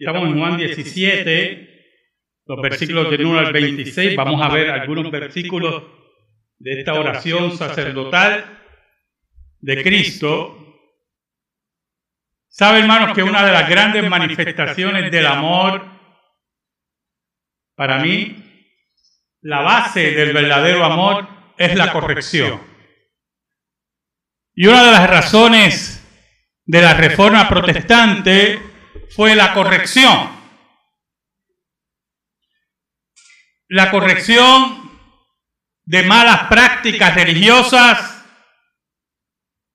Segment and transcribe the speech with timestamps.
[0.00, 1.68] Estamos en Juan 17,
[2.46, 4.16] los versículos del 1 al 26.
[4.16, 5.84] Vamos a ver algunos versículos
[6.58, 8.62] de esta oración sacerdotal
[9.58, 10.56] de Cristo.
[12.48, 15.84] Sabe, hermanos, que una de las grandes manifestaciones del amor,
[17.74, 18.42] para mí,
[19.42, 21.28] la base del verdadero amor
[21.58, 22.58] es la corrección.
[24.54, 26.02] Y una de las razones
[26.64, 28.69] de la reforma protestante
[29.10, 30.38] fue la corrección.
[33.68, 34.90] La corrección
[35.84, 38.24] de malas prácticas religiosas,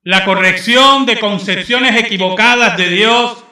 [0.02, 3.44] la corrección de concepciones equivocadas de Dios,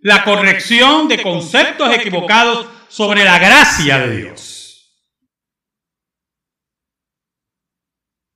[0.00, 5.02] la corrección de conceptos equivocados sobre la gracia de Dios.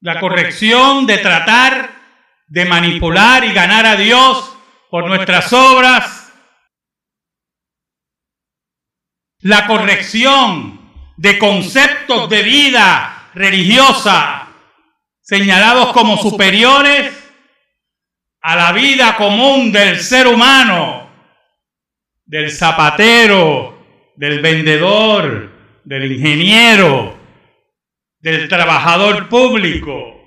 [0.01, 1.91] La corrección de tratar
[2.49, 4.57] de manipular y ganar a Dios
[4.91, 6.20] por nuestras obras
[9.43, 10.81] la corrección
[11.17, 14.49] de conceptos de vida religiosa
[15.21, 17.17] señalados como superiores
[18.43, 21.09] a la vida común del ser humano,
[22.25, 23.79] del zapatero,
[24.17, 25.51] del vendedor,
[25.85, 27.19] del ingeniero,
[28.19, 30.21] del trabajador público.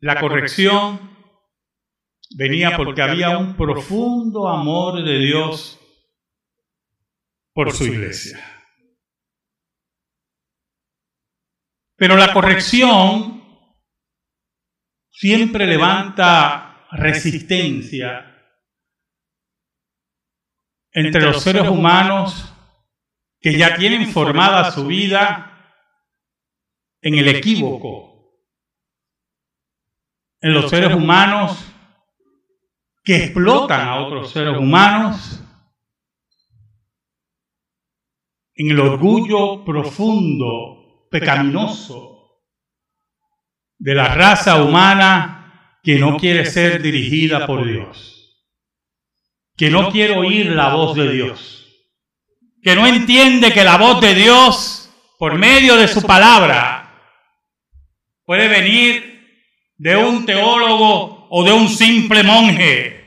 [0.00, 1.10] La corrección
[2.36, 5.77] venía porque había un profundo amor de Dios
[7.58, 8.38] por su iglesia.
[11.96, 13.42] Pero la corrección
[15.10, 18.32] siempre levanta resistencia
[20.92, 22.54] entre los seres humanos
[23.40, 25.82] que ya tienen formada su vida
[27.02, 28.38] en el equívoco,
[30.40, 31.58] en los seres humanos
[33.02, 35.37] que explotan a otros seres humanos
[38.58, 42.42] en el orgullo profundo, pecaminoso
[43.78, 48.36] de la raza humana que no quiere ser dirigida por Dios,
[49.56, 51.66] que no quiere oír la voz de Dios,
[52.60, 57.00] que no entiende que la voz de Dios, por medio de su palabra,
[58.24, 59.24] puede venir
[59.76, 63.04] de un teólogo o de un simple monje,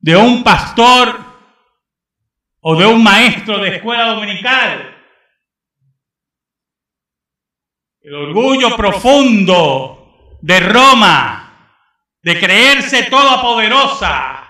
[0.00, 1.31] de un pastor
[2.62, 4.96] o de un maestro de escuela dominical.
[8.00, 11.78] El orgullo profundo de Roma,
[12.22, 14.48] de creerse toda poderosa.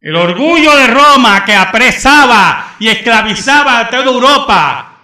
[0.00, 4.98] El orgullo de Roma que apresaba y esclavizaba a toda Europa,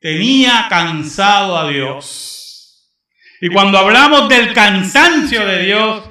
[0.00, 2.88] tenía cansado a Dios.
[3.40, 6.10] Y cuando hablamos del cansancio de Dios,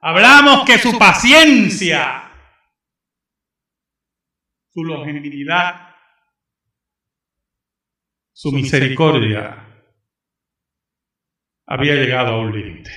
[0.00, 2.27] hablamos que su paciencia,
[4.78, 5.96] su longevidad,
[8.32, 9.84] su misericordia
[11.66, 12.92] había llegado a un límite.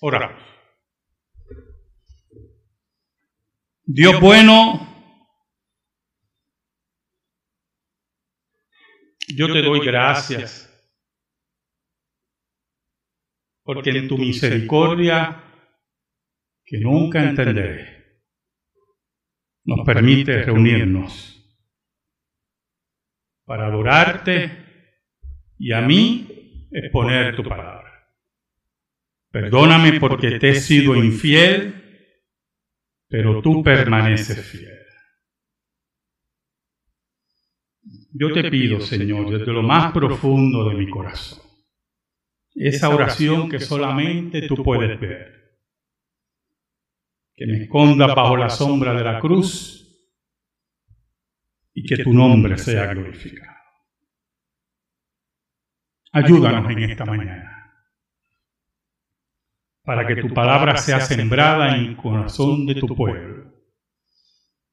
[0.00, 0.40] Oramos.
[3.82, 4.86] Dios bueno,
[9.36, 10.70] yo te doy gracias
[13.64, 15.42] porque en tu misericordia,
[16.64, 17.93] que nunca entenderé,
[19.64, 21.30] nos permite reunirnos
[23.44, 24.50] para adorarte
[25.58, 27.84] y a mí exponer tu palabra.
[29.30, 31.74] Perdóname porque te he sido infiel,
[33.08, 34.78] pero tú permaneces fiel.
[38.12, 41.44] Yo te pido, Señor, desde lo más profundo de mi corazón,
[42.54, 45.43] esa oración que solamente tú puedes ver
[47.36, 49.80] que me esconda bajo la sombra de la cruz
[51.72, 53.52] y que tu nombre sea glorificado.
[56.12, 57.54] Ayúdanos en esta mañana
[59.82, 63.52] para que tu palabra sea sembrada en el corazón de tu pueblo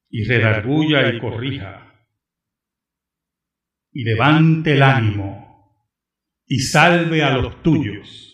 [0.09, 1.91] y redarguya y corrija
[3.91, 5.41] y levante el ánimo
[6.45, 8.29] y salve a los tuyos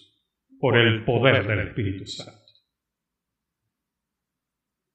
[0.59, 2.36] por el poder del Espíritu Santo.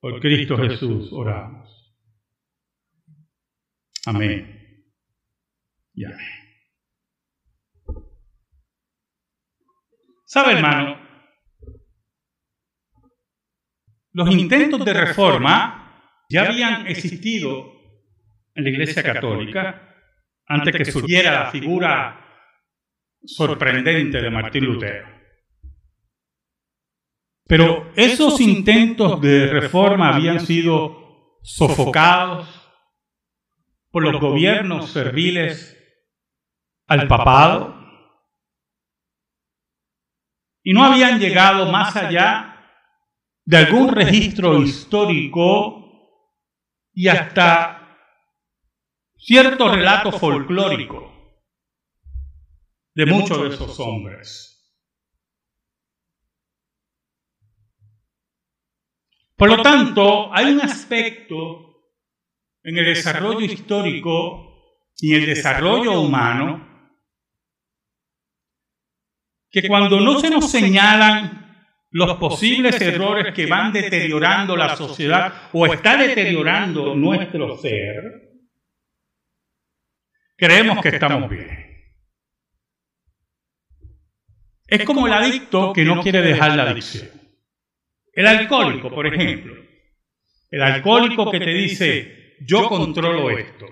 [0.03, 1.95] Por Cristo Jesús oramos.
[4.05, 4.85] Amén.
[5.95, 6.19] Y amén.
[10.25, 10.99] ¿Sabe, hermano?
[14.11, 17.73] Los intentos de reforma ya habían existido
[18.57, 19.95] en la Iglesia Católica
[20.47, 22.27] antes que surgiera la figura
[23.25, 25.22] sorprendente de Martín Lutero.
[27.47, 32.49] Pero esos intentos de reforma habían sido sofocados
[33.91, 35.77] por los gobiernos serviles
[36.87, 37.83] al papado.
[40.63, 42.53] y no habían llegado más allá
[43.45, 45.83] de algún registro histórico
[46.95, 47.99] y hasta
[49.17, 51.11] cierto relato folclórico
[52.95, 54.52] de muchos de esos hombres.
[59.43, 61.91] Por lo tanto, hay un aspecto
[62.63, 66.95] en el desarrollo histórico y el desarrollo humano
[69.51, 75.67] que cuando no se nos señalan los posibles errores que van deteriorando la sociedad o
[75.67, 78.45] está deteriorando nuestro ser,
[80.37, 81.49] creemos que estamos bien.
[84.69, 87.22] Es como el adicto que no quiere dejar la adicción.
[88.13, 89.55] El alcohólico, por ejemplo.
[90.51, 93.67] El alcohólico que te dice, yo controlo esto.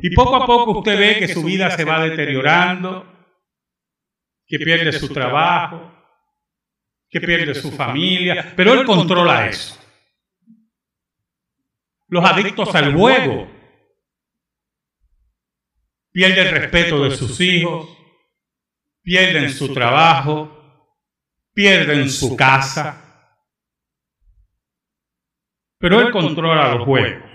[0.00, 3.06] Y poco a poco usted ve que su vida se va deteriorando,
[4.46, 5.92] que pierde su trabajo,
[7.08, 9.78] que pierde su familia, pero él controla eso.
[12.08, 13.48] Los adictos al juego.
[16.10, 17.88] pierden el respeto de sus hijos,
[19.02, 20.61] pierden su trabajo,
[21.54, 23.28] pierden su casa,
[25.78, 27.30] pero él controla los juegos.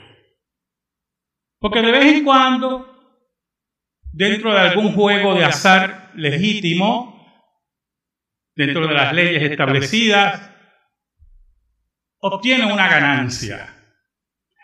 [1.60, 2.88] Porque de vez en cuando,
[4.14, 7.18] dentro de algún juego de azar legítimo,
[8.56, 10.52] dentro de las leyes establecidas,
[12.20, 13.74] obtiene una ganancia.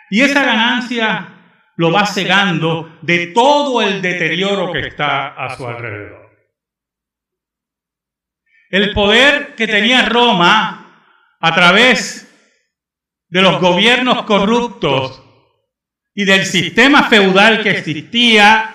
[0.09, 1.29] Y esa ganancia
[1.75, 6.22] lo va cegando de todo el deterioro que está a su alrededor.
[8.73, 12.27] El poder que tenía Roma a través
[13.27, 15.21] de los gobiernos corruptos
[16.15, 18.73] y del sistema feudal que existía,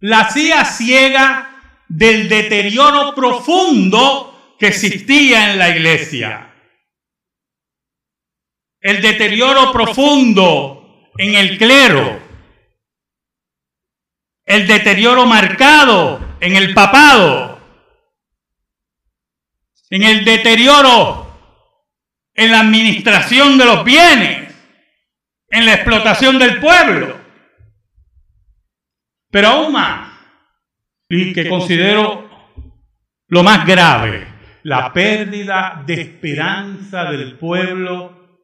[0.00, 6.52] la hacía ciega del deterioro profundo que existía en la iglesia.
[8.80, 12.20] El deterioro profundo en el clero.
[14.44, 17.47] El deterioro marcado en el papado
[19.90, 21.26] en el deterioro,
[22.34, 24.54] en la administración de los bienes,
[25.48, 27.18] en la explotación del pueblo.
[29.30, 30.12] Pero aún más,
[31.08, 32.28] y que considero
[33.28, 34.26] lo más grave,
[34.62, 38.40] la pérdida de esperanza del pueblo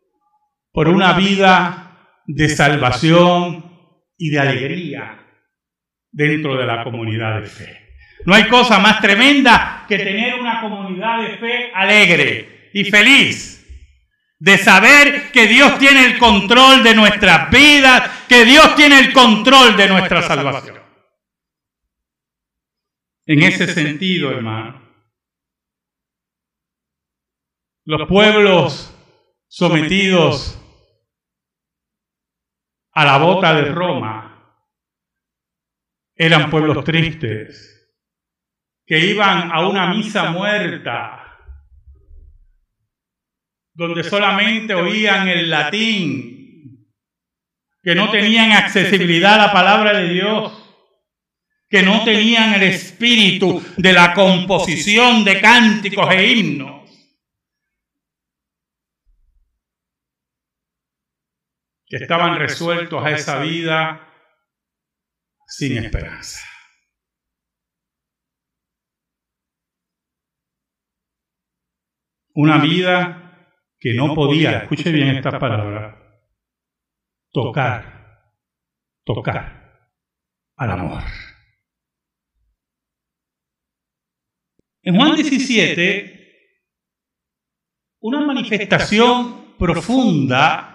[0.72, 3.64] por una vida de salvación
[4.16, 5.24] y de alegría
[6.10, 7.83] dentro de la comunidad de fe.
[8.24, 13.60] No hay cosa más tremenda que tener una comunidad de fe alegre y feliz.
[14.38, 19.76] De saber que Dios tiene el control de nuestras vidas, que Dios tiene el control
[19.76, 20.80] de nuestra salvación.
[23.26, 24.82] En ese sentido, hermano,
[27.86, 28.94] los pueblos
[29.48, 30.60] sometidos
[32.92, 34.30] a la bota de Roma
[36.16, 37.73] eran pueblos tristes,
[38.86, 41.20] que iban a una misa muerta,
[43.72, 46.86] donde solamente oían el latín,
[47.82, 50.52] que no tenían accesibilidad a la palabra de Dios,
[51.68, 56.74] que no tenían el espíritu de la composición de cánticos e himnos.
[61.86, 64.08] que estaban resueltos a esa vida
[65.46, 66.40] sin esperanza.
[72.34, 73.48] Una vida
[73.78, 76.20] que no podía, escuche bien esta palabra,
[77.30, 78.32] tocar,
[79.04, 79.62] tocar.
[80.56, 81.02] Al amor.
[84.82, 86.14] En Juan 17,
[88.00, 90.74] una manifestación profunda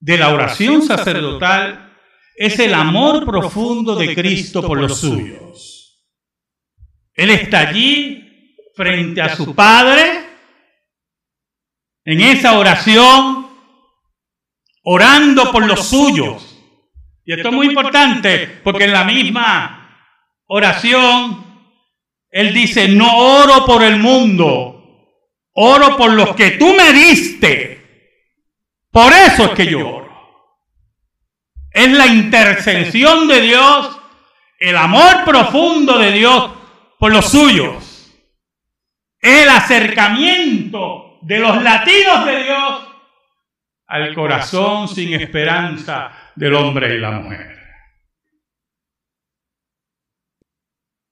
[0.00, 1.94] de la oración sacerdotal
[2.34, 6.02] es el amor profundo de Cristo por los suyos.
[7.12, 10.19] Él está allí frente a su Padre,
[12.04, 13.48] en esa oración,
[14.82, 16.62] orando por los suyos.
[17.24, 20.16] Y esto es muy importante porque en la misma
[20.46, 21.44] oración,
[22.30, 25.06] Él dice, no oro por el mundo,
[25.52, 27.78] oro por los que tú me diste.
[28.90, 30.10] Por eso es que yo oro.
[31.70, 34.00] Es la intercesión de Dios
[34.60, 36.50] el amor profundo de Dios
[36.98, 38.12] por los suyos,
[39.18, 42.90] el acercamiento de los latidos de Dios
[43.86, 47.58] al corazón sin esperanza del hombre y la mujer.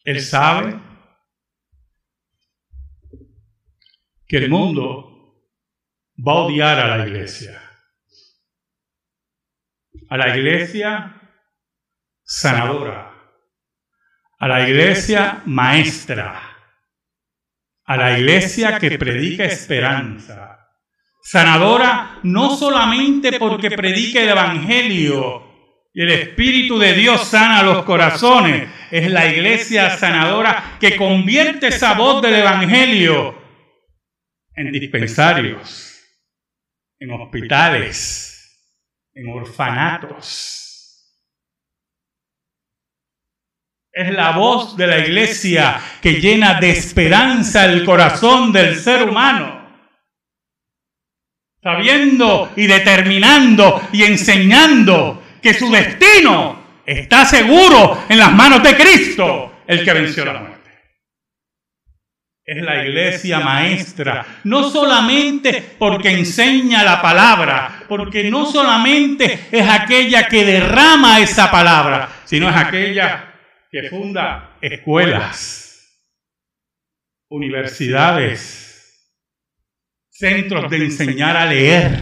[0.04, 0.80] Él sabe
[4.26, 5.44] que el mundo
[6.16, 7.60] va a odiar a la iglesia.
[10.08, 11.20] A la iglesia
[12.22, 13.12] sanadora.
[14.38, 16.47] A la iglesia maestra.
[17.88, 20.68] A la iglesia que predica esperanza.
[21.22, 25.42] Sanadora no solamente porque predica el Evangelio
[25.94, 31.94] y el Espíritu de Dios sana los corazones, es la iglesia sanadora que convierte esa
[31.94, 33.34] voz del Evangelio
[34.54, 35.98] en dispensarios,
[36.98, 38.78] en hospitales,
[39.14, 40.67] en orfanatos.
[43.98, 49.60] Es la voz de la iglesia que llena de esperanza el corazón del ser humano.
[51.60, 59.62] Sabiendo y determinando y enseñando que su destino está seguro en las manos de Cristo,
[59.66, 60.58] el que venció la muerte
[62.44, 70.28] es la iglesia maestra, no solamente porque enseña la palabra, porque no solamente es aquella
[70.28, 73.27] que derrama esa palabra, sino es aquella
[73.70, 76.02] que funda escuelas,
[77.28, 78.64] universidades,
[80.10, 82.00] centros de enseñar a leer,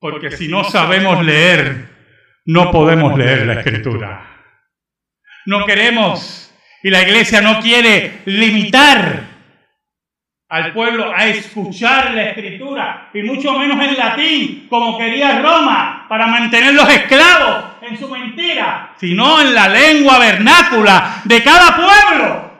[0.00, 1.88] porque si no sabemos leer,
[2.46, 4.28] no podemos leer la escritura.
[5.46, 6.38] No queremos.
[6.84, 9.22] y la iglesia no quiere limitar
[10.48, 16.26] al pueblo a escuchar la escritura, y mucho menos en latín, como quería Roma, para
[16.26, 22.52] mantenerlos esclavos en su mentira, sino en la lengua vernácula de cada pueblo,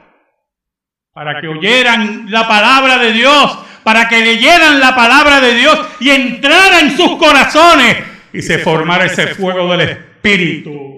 [1.13, 6.11] para que oyeran la palabra de Dios, para que leyeran la palabra de Dios y
[6.11, 7.97] entrara en sus corazones
[8.33, 10.91] y se formara ese fuego del Espíritu.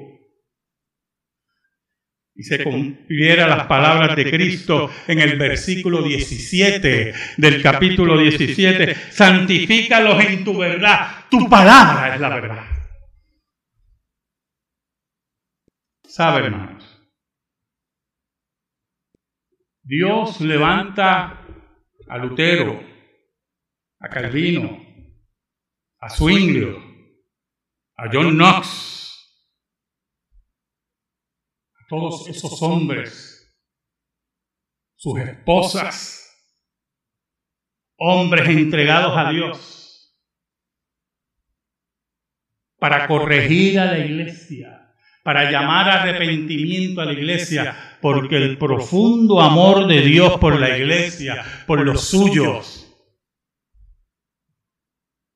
[2.37, 10.21] Y se cumpliera las palabras de Cristo en el versículo 17 del capítulo 17, santifícalos
[10.25, 12.74] en tu verdad, tu palabra es la verdad.
[16.15, 16.85] ¿Sabe, hermanos?
[19.83, 21.45] Dios levanta
[22.09, 22.81] a Lutero,
[23.99, 24.79] a Calvino,
[25.99, 26.79] a Zwinglio,
[27.97, 29.43] a John Knox,
[31.89, 33.53] todos esos hombres,
[34.95, 36.49] sus esposas,
[37.99, 40.17] hombres entregados a Dios,
[42.79, 44.84] para corregir a la iglesia,
[45.25, 50.77] para llamar a arrepentimiento a la iglesia, porque el profundo amor de Dios por la
[50.77, 52.95] iglesia, por los suyos,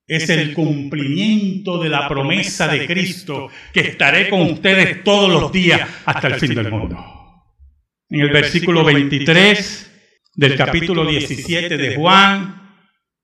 [0.07, 5.89] es el cumplimiento de la promesa de Cristo, que estaré con ustedes todos los días
[6.05, 6.97] hasta el fin del mundo.
[8.11, 12.77] En el versículo 23 del capítulo 17 de Juan,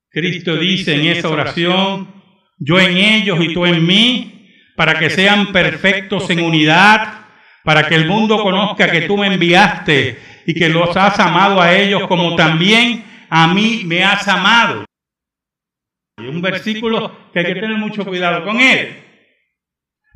[0.08, 2.10] Cristo dice en esa oración,
[2.58, 4.33] yo en ellos y tú en mí,
[4.76, 7.24] para que sean perfectos en unidad,
[7.62, 11.74] para que el mundo conozca que tú me enviaste y que los has amado a
[11.74, 14.84] ellos como también a mí me has amado.
[16.18, 19.00] Y un versículo que hay que tener mucho cuidado con él.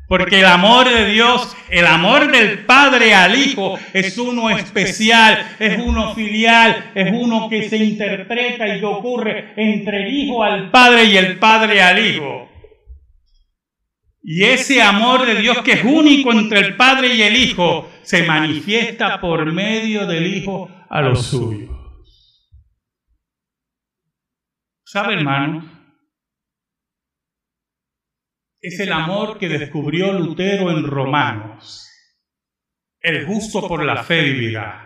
[0.07, 5.77] Porque el amor de Dios, el amor del Padre al Hijo es uno especial, es
[5.77, 11.03] uno filial, es uno que se interpreta y que ocurre entre el Hijo al Padre
[11.05, 12.48] y el Padre al Hijo.
[14.21, 18.23] Y ese amor de Dios que es único entre el Padre y el Hijo se
[18.23, 21.69] manifiesta por medio del Hijo a los suyos.
[24.83, 25.79] ¿Sabe, hermano?
[28.61, 31.87] es el amor que descubrió Lutero en Romanos.
[32.99, 34.85] El justo por la fe vivirá.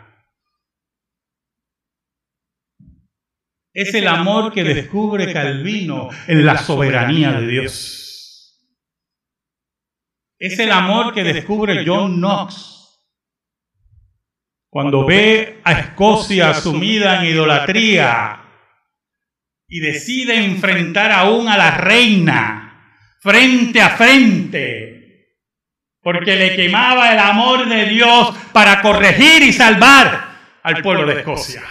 [3.74, 8.03] Es el amor que descubre Calvino en la soberanía de Dios.
[10.40, 12.74] Es el amor que descubre John Knox.
[14.70, 18.44] Cuando ve a Escocia sumida en idolatría
[19.68, 22.64] y decide enfrentar aún a la reina
[23.22, 25.38] frente a frente,
[26.02, 31.62] porque le quemaba el amor de Dios para corregir y salvar al pueblo de Escocia.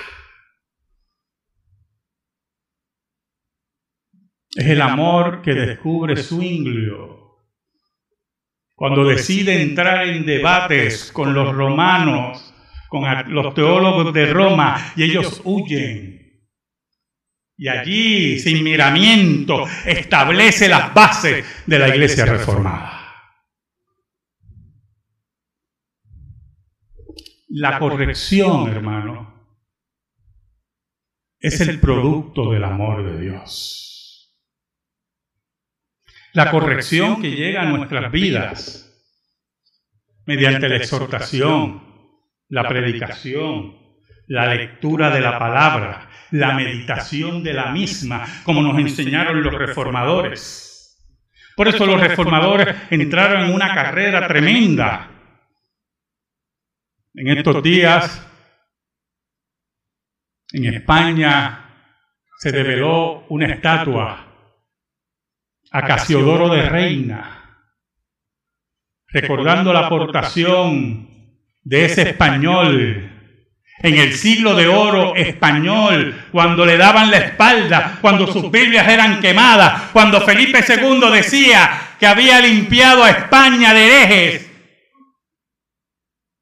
[4.55, 7.22] Es el amor que descubre Zwinglio
[8.83, 12.53] cuando decide entrar en debates con los romanos,
[12.89, 16.43] con los teólogos de Roma, y ellos huyen.
[17.57, 22.99] Y allí, sin miramiento, establece las bases de la iglesia reformada.
[27.51, 29.47] La corrección, hermano,
[31.39, 33.92] es el producto del amor de Dios
[36.33, 38.89] la corrección que llega a nuestras vidas
[40.27, 41.83] mediante la exhortación,
[42.49, 43.77] la predicación,
[44.29, 50.69] la lectura de la palabra, la meditación de la misma, como nos enseñaron los reformadores.
[51.55, 55.11] Por eso los reformadores entraron en una carrera tremenda.
[57.15, 58.27] En estos días,
[60.53, 61.59] en España,
[62.39, 64.32] se develó una estatua
[65.73, 67.67] a Casiodoro de Reina,
[69.09, 71.09] recordando la aportación
[71.63, 73.11] de ese español
[73.79, 79.21] en el siglo de oro español, cuando le daban la espalda, cuando sus Biblias eran
[79.21, 84.51] quemadas, cuando Felipe II decía que había limpiado a España de herejes.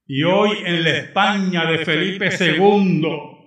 [0.07, 3.40] Y hoy en la España de Felipe II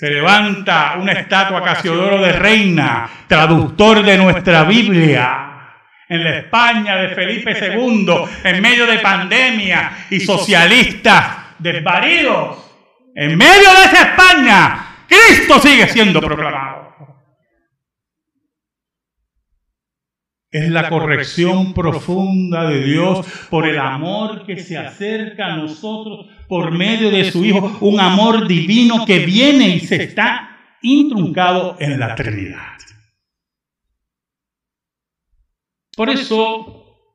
[0.00, 5.74] se levanta una estatua Casiodoro de Reina, traductor de nuestra Biblia,
[6.08, 8.06] en la España de Felipe II,
[8.44, 12.72] en medio de pandemia y socialistas desvaridos.
[13.14, 16.80] En medio de esa España, Cristo sigue siendo proclamado.
[20.50, 26.72] Es la corrección profunda de Dios por el amor que se acerca a nosotros por
[26.72, 32.16] medio de su Hijo, un amor divino que viene y se está intruncado en la
[32.16, 32.76] Trinidad.
[35.94, 37.06] Por eso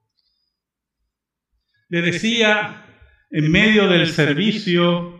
[1.89, 2.86] le decía
[3.30, 5.20] en medio del servicio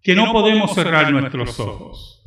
[0.00, 2.22] que no podemos cerrar nuestros ojos,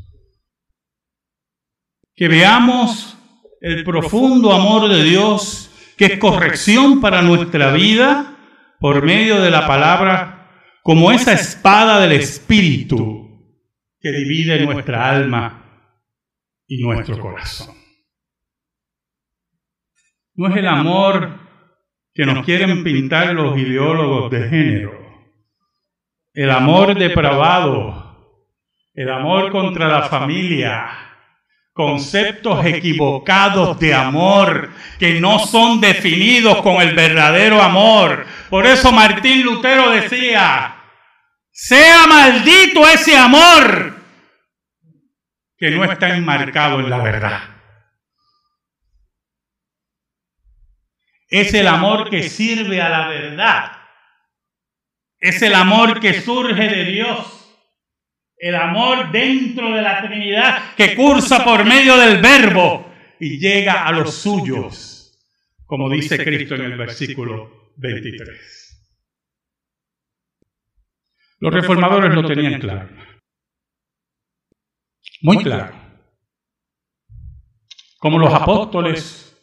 [2.13, 3.17] que veamos
[3.61, 8.30] el profundo amor de Dios, que es corrección para nuestra vida
[8.81, 10.49] por medio de la palabra,
[10.81, 13.29] como esa espada del Espíritu
[13.99, 15.93] que divide nuestra alma
[16.65, 17.75] y nuestro corazón.
[20.33, 21.37] No es el amor
[22.11, 24.99] que nos quieren pintar los ideólogos de género,
[26.33, 28.49] el amor depravado,
[28.95, 30.87] el amor contra la familia,
[31.73, 38.25] conceptos equivocados de amor que no son definidos con el verdadero amor.
[38.49, 40.75] Por eso Martín Lutero decía,
[41.51, 43.95] sea maldito ese amor
[45.57, 47.41] que no está enmarcado en la verdad.
[51.29, 53.71] Es el amor que sirve a la verdad.
[55.17, 57.40] Es el amor que surge de Dios
[58.41, 63.91] el amor dentro de la Trinidad que cursa por medio del verbo y llega a
[63.91, 65.15] los suyos,
[65.67, 68.67] como dice Cristo en el versículo 23.
[71.39, 72.89] Los reformadores lo tenían claro,
[75.21, 75.75] muy claro,
[77.99, 79.37] como los apóstoles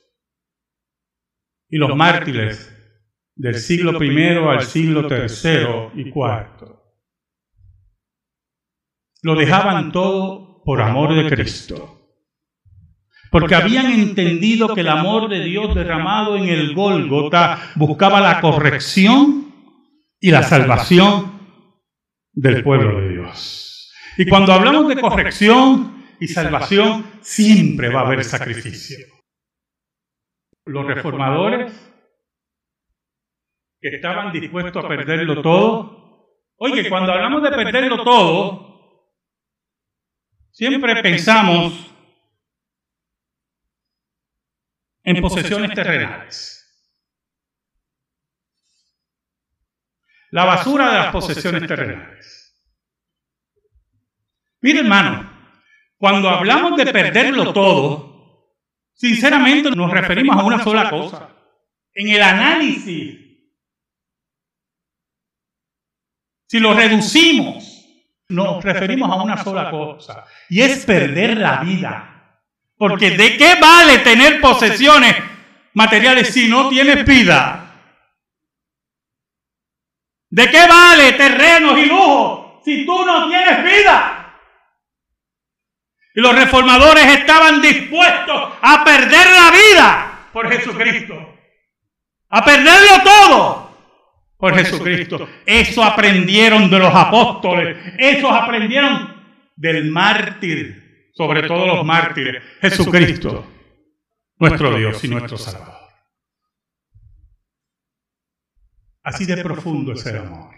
[1.68, 2.74] y los mártires
[3.36, 6.77] del siglo I al siglo III y IV
[9.22, 11.98] lo dejaban todo por amor de Cristo.
[13.30, 19.52] Porque habían entendido que el amor de Dios derramado en el Gólgota buscaba la corrección
[20.20, 21.38] y la salvación
[22.32, 23.92] del pueblo de Dios.
[24.16, 28.98] Y cuando hablamos de corrección y salvación, siempre va a haber sacrificio.
[30.64, 31.72] Los reformadores
[33.80, 36.26] que estaban dispuestos a perderlo todo,
[36.56, 38.67] oye, cuando hablamos de perderlo todo,
[40.58, 41.72] Siempre pensamos
[45.04, 46.90] en posesiones terrenales.
[50.32, 52.60] La basura de las posesiones terrenales.
[54.62, 55.30] Mire hermano,
[55.96, 58.56] cuando hablamos de perderlo todo,
[58.94, 61.36] sinceramente nos referimos a una sola cosa.
[61.94, 63.16] En el análisis,
[66.48, 67.67] si lo reducimos
[68.28, 72.14] nos referimos a una sola cosa, y es perder la vida.
[72.76, 75.16] Porque ¿de qué vale tener posesiones
[75.74, 77.64] materiales si no tienes vida?
[80.30, 84.34] ¿De qué vale terrenos y lujos si tú no tienes vida?
[86.14, 91.34] Y los reformadores estaban dispuestos a perder la vida por Jesucristo.
[92.30, 93.67] a perderlo todo
[94.38, 95.28] por Jesucristo.
[95.44, 99.14] Eso aprendieron de los apóstoles, eso aprendieron
[99.56, 103.44] del mártir, sobre todo los mártires, Jesucristo,
[104.38, 105.74] nuestro Dios y nuestro Salvador.
[109.02, 110.54] Así de profundo es el amor.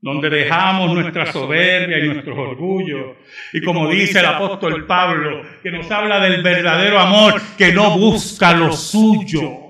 [0.00, 3.18] Donde dejamos nuestra soberbia y nuestros orgullos.
[3.52, 8.52] Y como dice el apóstol Pablo, que nos habla del verdadero amor que no busca
[8.54, 9.61] lo suyo.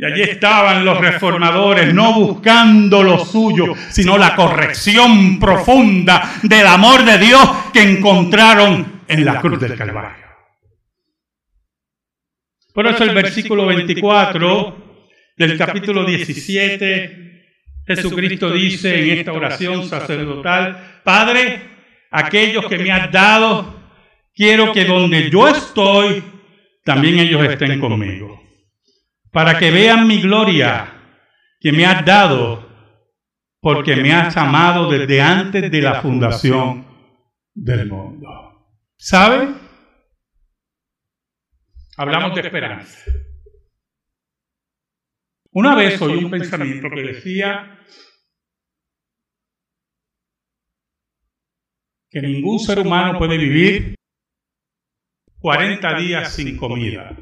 [0.00, 7.04] Y allí estaban los reformadores, no buscando lo suyo, sino la corrección profunda del amor
[7.04, 10.24] de Dios que encontraron en la cruz del Calvario.
[12.72, 15.02] Por eso el versículo 24
[15.36, 17.46] del capítulo 17,
[17.84, 21.60] Jesucristo dice en esta oración sacerdotal, Padre,
[22.12, 23.82] aquellos que me has dado,
[24.32, 26.22] quiero que donde yo estoy,
[26.84, 28.47] también ellos estén conmigo
[29.30, 30.94] para que vean mi gloria
[31.60, 32.68] que me has dado,
[33.60, 36.86] porque me has amado desde antes de la fundación
[37.54, 38.28] del mundo.
[38.96, 39.54] ¿Sabe?
[41.96, 43.10] Hablamos de esperanza.
[45.50, 47.80] Una vez oí un pensamiento que decía
[52.10, 53.94] que ningún ser humano puede vivir
[55.40, 57.16] 40 días sin comida.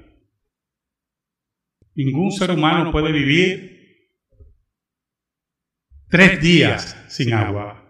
[1.97, 3.75] Ningún ser humano puede vivir
[6.09, 7.83] tres días sin agua.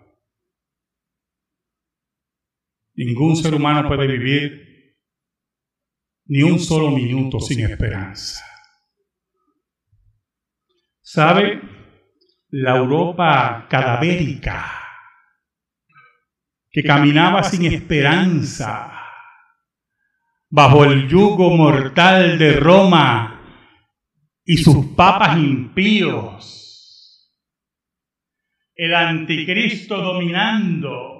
[2.94, 4.94] Ningún ser humano puede vivir
[6.26, 8.44] ni un solo minuto sin esperanza.
[11.00, 11.60] ¿Sabe?
[12.50, 14.70] La Europa cadavérica,
[16.70, 18.92] que caminaba sin esperanza,
[20.48, 23.35] bajo el yugo mortal de Roma,
[24.46, 27.32] y sus papas impíos.
[28.74, 31.14] El anticristo dominando.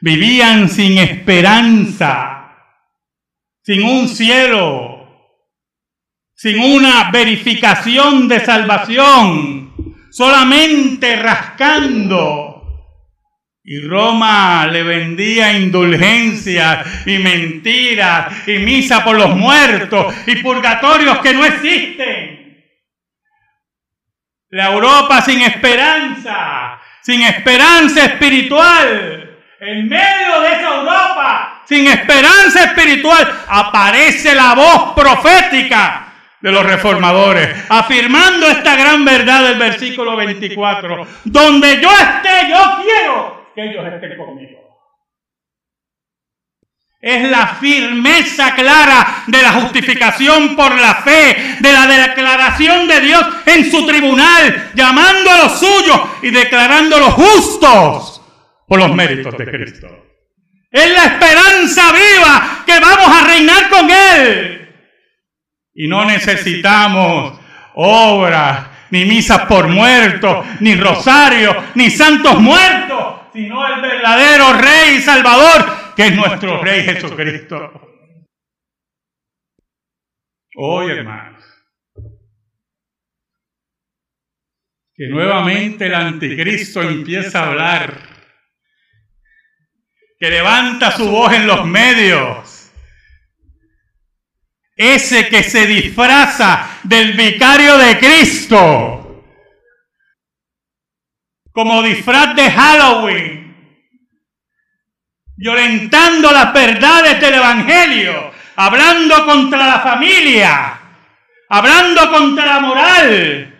[0.00, 2.52] Vivían sin esperanza,
[3.62, 4.94] sin un cielo,
[6.34, 12.53] sin una verificación de salvación, solamente rascando.
[13.66, 21.32] Y Roma le vendía indulgencias y mentiras y misa por los muertos y purgatorios que
[21.32, 22.62] no existen.
[24.50, 29.40] La Europa sin esperanza, sin esperanza espiritual.
[29.60, 37.64] En medio de esa Europa sin esperanza espiritual aparece la voz profética de los reformadores,
[37.70, 41.06] afirmando esta gran verdad del versículo 24.
[41.24, 44.60] Donde yo esté, yo quiero que ellos estén conmigo.
[47.00, 53.22] Es la firmeza clara de la justificación por la fe, de la declaración de Dios
[53.44, 58.22] en su tribunal, llamando a los suyos y declarándolos justos
[58.66, 59.86] por los méritos de Cristo.
[60.70, 64.74] Es la esperanza viva que vamos a reinar con Él.
[65.74, 67.38] Y no necesitamos
[67.74, 75.00] obras, ni misas por muertos, ni rosarios, ni santos muertos sino el verdadero Rey y
[75.00, 77.90] Salvador, que es nuestro Rey Jesucristo.
[80.56, 81.42] Hoy, hermanos,
[84.94, 87.98] que nuevamente el anticristo empieza a hablar,
[90.16, 92.70] que levanta su voz en los medios,
[94.76, 99.03] ese que se disfraza del vicario de Cristo,
[101.54, 103.56] como disfraz de Halloween,
[105.36, 110.80] violentando las verdades del Evangelio, hablando contra la familia,
[111.48, 113.50] hablando contra la moral.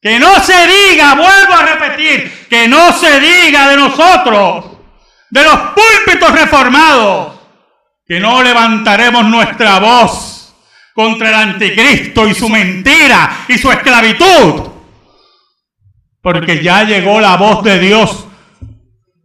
[0.00, 4.64] Que no se diga, vuelvo a repetir, que no se diga de nosotros,
[5.28, 7.32] de los púlpitos reformados,
[8.06, 10.54] que no levantaremos nuestra voz
[10.94, 14.75] contra el anticristo y su mentira y su esclavitud
[16.26, 18.26] porque ya llegó la voz de Dios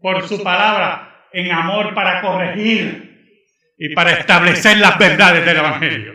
[0.01, 3.41] por su palabra en amor para corregir
[3.75, 6.13] y para establecer las verdades del Evangelio.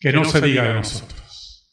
[0.00, 1.70] Que no se diga de nosotros.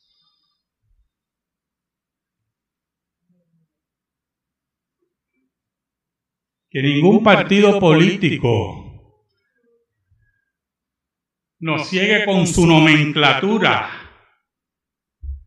[6.70, 9.26] Que ningún partido político
[11.58, 14.05] nos ciegue con su nomenclatura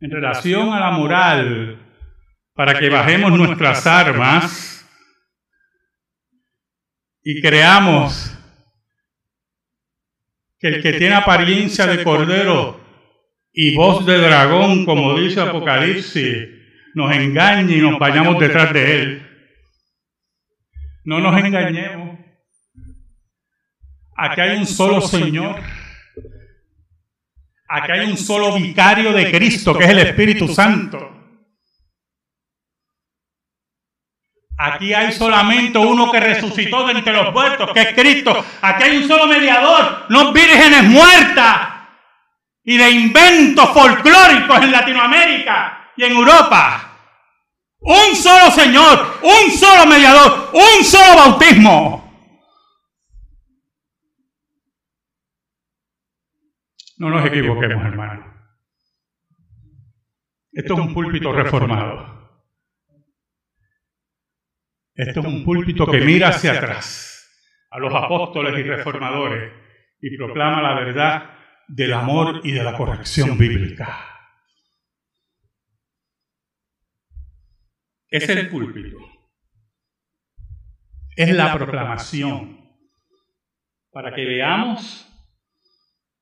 [0.01, 1.77] en relación a la moral
[2.53, 4.85] para que bajemos nuestras armas
[7.23, 8.37] y creamos
[10.59, 12.79] que el que tiene apariencia de cordero
[13.53, 16.47] y voz de dragón, como dice Apocalipsis,
[16.95, 19.29] nos engañe y nos vayamos detrás de él.
[21.05, 22.19] No nos engañemos.
[24.15, 25.55] Aquí hay un solo Señor.
[27.71, 31.19] Aquí hay un solo vicario de Cristo, que es el Espíritu Santo.
[34.57, 38.43] Aquí hay solamente uno que resucitó de entre los muertos, que es Cristo.
[38.61, 41.69] Aquí hay un solo mediador, no vírgenes muertas
[42.63, 46.89] y de inventos folclóricos en Latinoamérica y en Europa.
[47.81, 51.98] Un solo Señor, un solo mediador, un solo bautismo.
[56.99, 58.25] No nos equivoquemos, hermano.
[60.51, 62.19] Esto es un púlpito reformado.
[64.93, 67.15] Esto es un púlpito que mira hacia atrás
[67.71, 69.53] a los apóstoles y reformadores
[70.01, 71.37] y proclama la verdad
[71.69, 73.97] del amor y de la corrección bíblica.
[78.09, 78.97] Es el púlpito.
[81.15, 82.59] Es la proclamación
[83.89, 85.08] para que veamos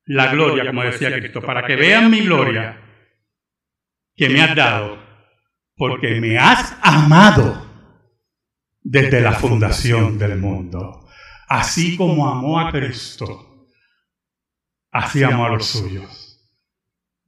[0.08, 2.82] la gloria, como decía Cristo, para que vean mi gloria
[4.16, 4.98] que me has dado,
[5.76, 7.66] porque me has amado
[8.82, 11.08] desde la fundación del mundo.
[11.50, 13.68] Así como amó a Cristo,
[14.92, 16.28] así amó a los suyos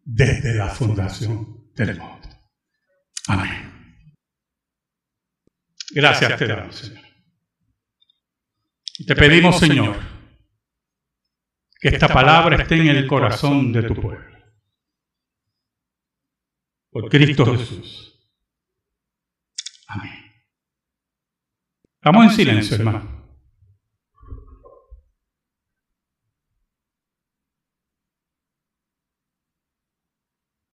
[0.03, 2.27] desde la fundación del mundo.
[3.27, 4.05] Amén.
[5.91, 7.03] Gracias te damos, Señor.
[9.05, 9.97] Te pedimos, Señor,
[11.79, 14.37] que esta palabra esté en el corazón de tu pueblo.
[16.91, 18.19] Por Cristo Jesús.
[19.87, 20.11] Amén.
[21.95, 23.18] Estamos en silencio, hermano.